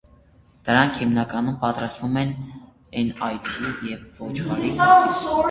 [0.69, 2.33] Դրանք հիմնականում պատրաստվում են
[3.03, 5.25] են այծի և ոչխարի կաթից։